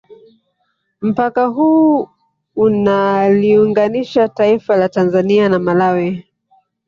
Mpaka 1.01 1.45
huu 1.45 2.09
unaliunganisha 2.55 4.27
taifa 4.27 4.75
la 4.77 4.89
Tanzania 4.89 5.49
na 5.49 5.59
Malawi 5.59 6.23